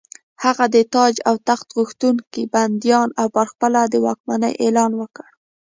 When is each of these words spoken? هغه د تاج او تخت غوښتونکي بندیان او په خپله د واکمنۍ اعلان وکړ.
هغه 0.43 0.65
د 0.75 0.77
تاج 0.93 1.13
او 1.29 1.35
تخت 1.49 1.67
غوښتونکي 1.77 2.43
بندیان 2.53 3.09
او 3.21 3.27
په 3.35 3.43
خپله 3.51 3.81
د 3.87 3.95
واکمنۍ 4.05 4.53
اعلان 4.63 4.91
وکړ. 5.01 5.27